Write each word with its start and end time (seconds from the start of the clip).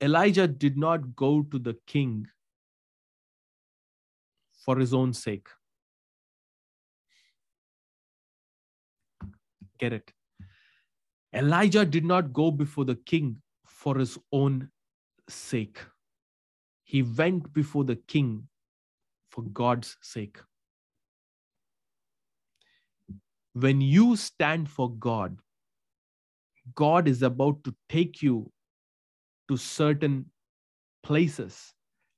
Elijah 0.00 0.46
did 0.46 0.76
not 0.76 1.16
go 1.16 1.42
to 1.42 1.58
the 1.58 1.74
king 1.86 2.26
for 4.64 4.78
his 4.78 4.92
own 4.92 5.12
sake. 5.12 5.48
Get 9.78 9.92
it? 9.92 10.12
Elijah 11.32 11.84
did 11.84 12.04
not 12.04 12.32
go 12.32 12.50
before 12.50 12.84
the 12.84 12.94
king 12.94 13.42
for 13.66 13.98
his 13.98 14.18
own 14.32 14.70
sake. 15.28 15.78
He 16.84 17.02
went 17.02 17.52
before 17.52 17.84
the 17.84 17.96
king 17.96 18.48
for 19.30 19.42
God's 19.42 19.96
sake. 20.00 20.38
When 23.52 23.80
you 23.80 24.16
stand 24.16 24.68
for 24.68 24.90
God, 24.90 25.38
God 26.74 27.08
is 27.08 27.22
about 27.22 27.64
to 27.64 27.74
take 27.88 28.22
you 28.22 28.52
to 29.48 29.56
certain 29.56 30.26
places 31.02 31.72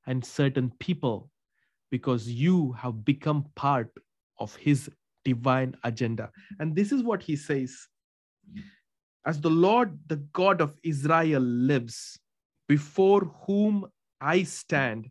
and 0.06 0.24
certain 0.24 0.73
people 0.78 1.30
because 1.91 2.28
you 2.28 2.73
have 2.73 3.05
become 3.05 3.46
part 3.55 3.91
of 4.38 4.55
his 4.56 4.91
divine 5.24 5.74
agenda. 5.84 6.30
And 6.59 6.74
this 6.74 6.92
is 6.92 7.02
what 7.02 7.22
he 7.22 7.36
says 7.36 7.86
As 9.27 9.41
the 9.41 9.50
Lord, 9.50 9.98
the 10.06 10.16
God 10.33 10.60
of 10.60 10.74
Israel, 10.83 11.42
lives, 11.42 12.19
before 12.66 13.20
whom 13.47 13.86
I 14.20 14.42
stand, 14.42 15.10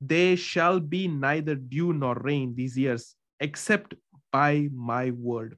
there 0.00 0.36
shall 0.36 0.80
be 0.80 1.08
neither 1.08 1.54
dew 1.54 1.92
nor 1.92 2.14
rain 2.14 2.54
these 2.54 2.76
years, 2.76 3.14
except 3.38 3.94
by 4.32 4.68
my 4.72 5.10
word. 5.10 5.56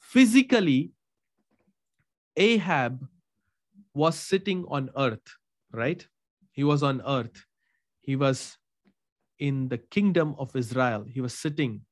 Physically, 0.00 0.92
Ahab 2.36 3.06
was 3.94 4.18
sitting 4.18 4.64
on 4.68 4.90
earth, 4.96 5.36
right? 5.72 6.06
He 6.52 6.64
was 6.64 6.82
on 6.82 7.00
earth. 7.06 7.44
He 8.00 8.16
was 8.16 8.58
in 9.38 9.68
the 9.68 9.78
kingdom 9.78 10.34
of 10.38 10.54
Israel. 10.54 11.04
He 11.08 11.20
was 11.20 11.34
sitting. 11.34 11.82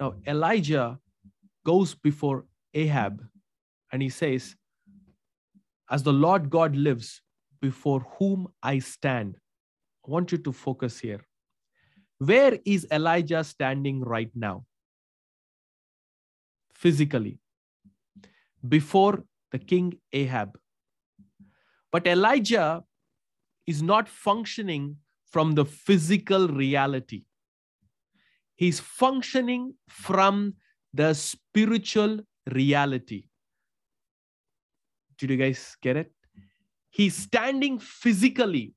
Now, 0.00 0.14
Elijah 0.26 0.98
goes 1.64 1.94
before 1.94 2.44
Ahab 2.74 3.24
and 3.92 4.02
he 4.02 4.08
says, 4.08 4.56
As 5.90 6.02
the 6.02 6.12
Lord 6.12 6.50
God 6.50 6.76
lives, 6.76 7.22
before 7.64 8.00
whom 8.18 8.48
I 8.62 8.78
stand. 8.78 9.36
I 10.06 10.10
want 10.10 10.32
you 10.32 10.38
to 10.38 10.52
focus 10.52 10.98
here. 10.98 11.24
Where 12.18 12.58
is 12.64 12.86
Elijah 12.90 13.42
standing 13.42 14.02
right 14.02 14.30
now? 14.34 14.66
Physically, 16.74 17.38
before 18.76 19.24
the 19.52 19.58
king 19.58 19.94
Ahab. 20.12 20.58
But 21.94 22.08
Elijah 22.08 22.82
is 23.68 23.80
not 23.80 24.08
functioning 24.08 24.96
from 25.30 25.52
the 25.52 25.64
physical 25.64 26.48
reality. 26.48 27.22
He's 28.56 28.80
functioning 28.80 29.74
from 29.88 30.54
the 30.92 31.14
spiritual 31.14 32.18
reality. 32.50 33.28
Did 35.18 35.30
you 35.30 35.36
guys 35.36 35.76
get 35.82 35.96
it? 35.96 36.10
He's 36.90 37.14
standing 37.14 37.78
physically 37.78 38.74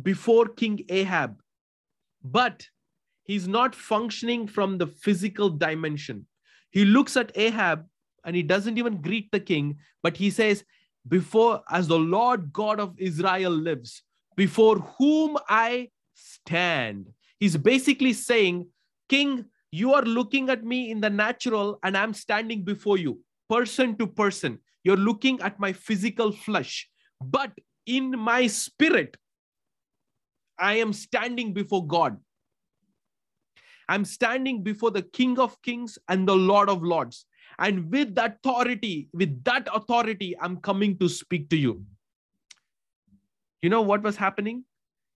before 0.00 0.46
King 0.48 0.80
Ahab, 0.88 1.42
but 2.24 2.66
he's 3.24 3.46
not 3.46 3.74
functioning 3.74 4.48
from 4.48 4.78
the 4.78 4.86
physical 4.86 5.50
dimension. 5.50 6.26
He 6.70 6.86
looks 6.86 7.18
at 7.18 7.36
Ahab 7.36 7.84
and 8.24 8.34
he 8.34 8.42
doesn't 8.42 8.78
even 8.78 9.02
greet 9.02 9.30
the 9.30 9.40
king, 9.40 9.76
but 10.02 10.16
he 10.16 10.30
says, 10.30 10.64
before 11.08 11.62
as 11.70 11.88
the 11.88 11.98
Lord 11.98 12.52
God 12.52 12.80
of 12.80 12.94
Israel 12.98 13.50
lives, 13.50 14.02
before 14.36 14.78
whom 14.98 15.38
I 15.48 15.90
stand. 16.14 17.08
He's 17.38 17.56
basically 17.56 18.12
saying, 18.12 18.68
King, 19.08 19.46
you 19.70 19.94
are 19.94 20.02
looking 20.02 20.48
at 20.48 20.64
me 20.64 20.90
in 20.90 21.00
the 21.00 21.10
natural, 21.10 21.78
and 21.82 21.96
I'm 21.96 22.14
standing 22.14 22.62
before 22.62 22.98
you, 22.98 23.20
person 23.48 23.96
to 23.98 24.06
person. 24.06 24.58
You're 24.84 24.96
looking 24.96 25.40
at 25.40 25.60
my 25.60 25.72
physical 25.72 26.32
flesh, 26.32 26.88
but 27.20 27.52
in 27.86 28.18
my 28.18 28.46
spirit, 28.46 29.16
I 30.58 30.74
am 30.74 30.92
standing 30.92 31.52
before 31.52 31.86
God. 31.86 32.18
I'm 33.88 34.04
standing 34.04 34.62
before 34.62 34.90
the 34.90 35.02
King 35.02 35.38
of 35.38 35.60
Kings 35.62 35.98
and 36.08 36.26
the 36.26 36.34
Lord 36.34 36.68
of 36.68 36.82
Lords. 36.82 37.26
And 37.58 37.90
with 37.90 38.14
that 38.14 38.38
authority, 38.44 39.08
with 39.12 39.42
that 39.44 39.68
authority, 39.72 40.36
I'm 40.40 40.58
coming 40.58 40.98
to 40.98 41.08
speak 41.08 41.48
to 41.50 41.56
you. 41.56 41.84
You 43.62 43.70
know 43.70 43.82
what 43.82 44.02
was 44.02 44.16
happening? 44.16 44.64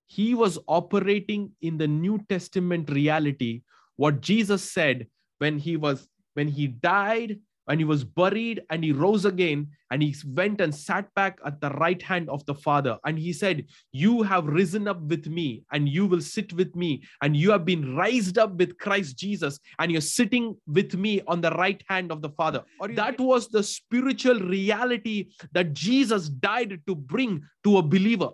He 0.06 0.34
was 0.34 0.58
operating 0.66 1.52
in 1.60 1.78
the 1.78 1.86
New 1.86 2.18
Testament 2.28 2.90
reality, 2.90 3.62
what 3.96 4.20
Jesus 4.20 4.62
said 4.72 5.06
when 5.38 5.58
he 5.58 5.76
was 5.76 6.08
when 6.34 6.48
he 6.48 6.66
died 6.66 7.38
and 7.68 7.80
he 7.80 7.84
was 7.84 8.04
buried 8.04 8.62
and 8.70 8.82
he 8.82 8.92
rose 8.92 9.24
again 9.24 9.68
and 9.90 10.02
he 10.02 10.14
went 10.26 10.60
and 10.60 10.74
sat 10.74 11.12
back 11.14 11.38
at 11.44 11.60
the 11.60 11.70
right 11.70 12.00
hand 12.02 12.28
of 12.28 12.44
the 12.46 12.54
father. 12.54 12.98
And 13.04 13.18
he 13.18 13.32
said 13.32 13.66
you 13.92 14.22
have 14.22 14.46
risen 14.46 14.88
up 14.88 15.00
with 15.02 15.26
me 15.26 15.62
and 15.72 15.88
you 15.88 16.06
will 16.06 16.20
sit 16.20 16.52
with 16.52 16.74
me 16.74 17.02
and 17.22 17.36
you 17.36 17.50
have 17.50 17.64
been 17.64 17.96
raised 17.96 18.38
up 18.38 18.54
with 18.56 18.78
christ 18.78 19.16
jesus 19.16 19.58
and 19.78 19.90
you're 19.92 20.00
sitting 20.00 20.56
with 20.66 20.94
me 20.94 21.20
on 21.26 21.40
the 21.40 21.50
right 21.52 21.82
hand 21.88 22.10
of 22.10 22.22
the 22.22 22.30
father. 22.30 22.62
That 22.96 23.20
was 23.20 23.48
the 23.48 23.62
spiritual 23.62 24.40
reality 24.40 25.30
that 25.52 25.72
jesus 25.72 26.28
died 26.28 26.80
to 26.86 26.94
bring 26.94 27.42
to 27.64 27.78
a 27.78 27.82
believer. 27.82 28.30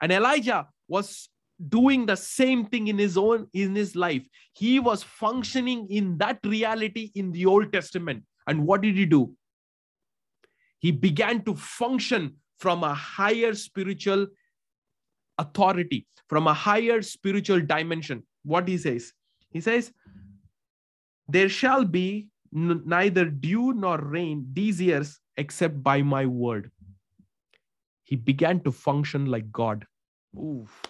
And 0.00 0.10
elijah 0.10 0.66
was 0.88 1.28
doing 1.68 2.06
the 2.06 2.16
same 2.16 2.64
thing 2.64 2.88
in 2.88 2.96
his 2.96 3.18
own 3.18 3.46
in 3.52 3.74
his 3.74 3.94
life. 3.94 4.26
He 4.54 4.80
was 4.80 5.02
functioning 5.02 5.86
in 5.90 6.16
that 6.18 6.38
reality 6.42 7.10
in 7.14 7.32
the 7.32 7.44
old 7.46 7.72
testament 7.72 8.24
and 8.50 8.66
what 8.66 8.82
did 8.82 8.96
he 8.96 9.06
do? 9.06 9.32
He 10.80 10.90
began 10.90 11.44
to 11.44 11.54
function 11.54 12.36
from 12.58 12.82
a 12.82 12.92
higher 12.92 13.54
spiritual 13.54 14.26
authority, 15.38 16.06
from 16.28 16.48
a 16.48 16.54
higher 16.54 17.00
spiritual 17.00 17.60
dimension. 17.60 18.24
What 18.42 18.66
he 18.66 18.76
says? 18.76 19.12
He 19.50 19.60
says, 19.60 19.92
There 21.28 21.48
shall 21.48 21.84
be 21.84 22.28
neither 22.52 23.26
dew 23.26 23.72
nor 23.72 23.98
rain 23.98 24.46
these 24.52 24.80
years 24.80 25.20
except 25.36 25.82
by 25.82 26.02
my 26.02 26.26
word. 26.26 26.70
He 28.02 28.16
began 28.16 28.60
to 28.64 28.72
function 28.72 29.26
like 29.26 29.52
God. 29.52 29.86
Oof. 30.36 30.82